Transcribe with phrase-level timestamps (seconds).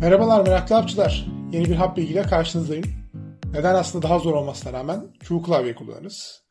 [0.00, 1.26] Merhabalar meraklı hapçılar.
[1.52, 2.84] Yeni bir hap bilgiyle karşınızdayım.
[3.52, 6.42] Neden aslında daha zor olmasına rağmen Q klavye kullanırız.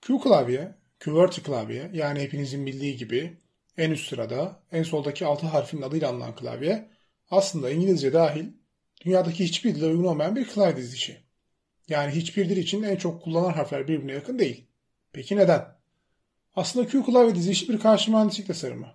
[0.00, 3.38] Q klavye, QWERTY klavye yani hepinizin bildiği gibi
[3.76, 6.90] en üst sırada en soldaki altı harfin adıyla anılan klavye
[7.30, 8.46] aslında İngilizce dahil
[9.04, 11.16] dünyadaki hiçbir dile uygun olmayan bir klavye dizilişi.
[11.88, 14.66] Yani hiçbir dil için en çok kullanılan harfler birbirine yakın değil.
[15.12, 15.64] Peki neden?
[16.56, 18.88] Aslında Q klavye dizilişi bir karşı mühendislik tasarımı.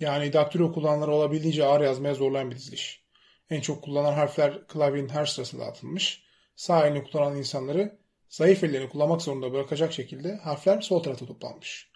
[0.00, 3.05] Yani daktilo kullananları olabildiğince ağır yazmaya zorlayan bir diziliş.
[3.50, 6.22] En çok kullanılan harfler klavyenin her sırasında atılmış.
[6.56, 11.90] Sağ elini kullanan insanları zayıf ellerini kullanmak zorunda bırakacak şekilde harfler sol tarafa toplanmış.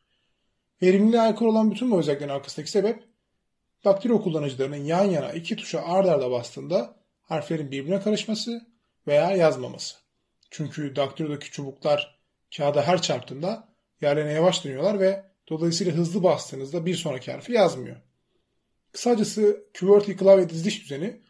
[0.83, 3.05] Verimliliğe aykırı olan bütün bu özelliklerin arkasındaki sebep
[3.85, 8.67] daktilo kullanıcılarının yan yana iki tuşa ard arda bastığında harflerin birbirine karışması
[9.07, 9.97] veya yazmaması.
[10.51, 12.21] Çünkü daktilodaki çubuklar
[12.57, 13.69] kağıda her çarptığında
[14.01, 17.97] yerlerine yavaş dönüyorlar ve dolayısıyla hızlı bastığınızda bir sonraki harfi yazmıyor.
[18.93, 21.21] Kısacası QWERTY klavye diziliş düzeni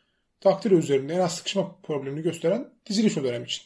[0.45, 3.65] daktilo üzerinde en az sıkışma problemini gösteren diziliş o dönem için.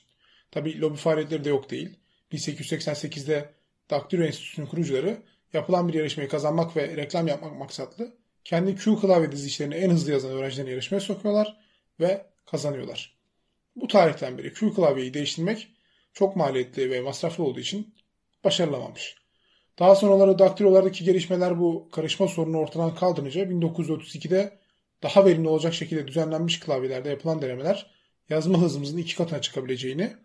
[0.50, 1.98] Tabi lobi faaliyetleri de yok değil.
[2.32, 3.54] 1888'de
[3.90, 5.22] Daktilo Enstitüsü'nün kurucuları
[5.52, 10.32] yapılan bir yarışmayı kazanmak ve reklam yapmak maksatlı kendi Q klavye dizilişlerini en hızlı yazan
[10.32, 11.56] öğrencilerini yarışmaya sokuyorlar
[12.00, 13.18] ve kazanıyorlar.
[13.76, 15.68] Bu tarihten beri Q klavyeyi değiştirmek
[16.12, 17.94] çok maliyetli ve masraflı olduğu için
[18.44, 19.16] başarılamamış.
[19.78, 24.58] Daha sonraları daktilolardaki gelişmeler bu karışma sorunu ortadan kaldırınca 1932'de
[25.04, 27.90] daha verimli olacak şekilde düzenlenmiş klavyelerde yapılan denemeler
[28.28, 30.16] yazma hızımızın iki katına çıkabileceğini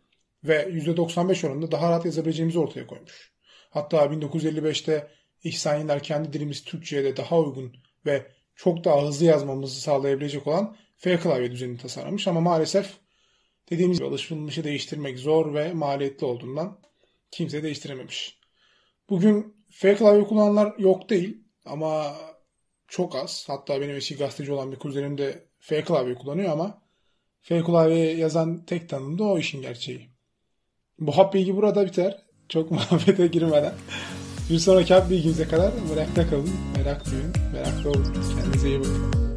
[0.43, 3.31] ve %95 oranında daha rahat yazabileceğimizi ortaya koymuş.
[3.69, 5.07] Hatta 1955'te
[5.43, 10.75] İhsan Yener kendi dilimiz Türkçe'ye de daha uygun ve çok daha hızlı yazmamızı sağlayabilecek olan
[10.97, 12.97] F klavye düzenini tasarlamış ama maalesef
[13.69, 16.79] dediğimiz gibi alışılmışı değiştirmek zor ve maliyetli olduğundan
[17.31, 18.39] kimse değiştirememiş.
[19.09, 22.15] Bugün F klavye kullananlar yok değil ama
[22.89, 23.43] çok az.
[23.47, 26.81] Hatta benim eski gazeteci olan bir kuzenim de F klavye kullanıyor ama
[27.41, 30.09] F klavye yazan tek tanım da o işin gerçeği.
[30.99, 32.23] Bu hap bilgi burada biter.
[32.49, 33.73] Çok muhabbete girmeden.
[34.49, 38.13] Bir sonraki hap bilgimize kadar merakta kalın, merak duyun, meraklı olun.
[38.35, 39.28] Kendinize iyi bakın.